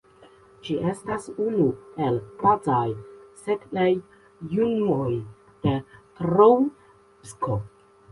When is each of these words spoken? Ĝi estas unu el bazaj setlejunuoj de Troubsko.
Ĝi 0.67 0.75
estas 0.91 1.25
unu 1.47 1.65
el 2.05 2.15
bazaj 2.39 2.87
setlejunuoj 3.41 5.11
de 5.67 5.75
Troubsko. 6.21 7.59